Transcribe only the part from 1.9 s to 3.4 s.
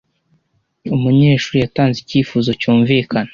icyifuzo cyumvikana.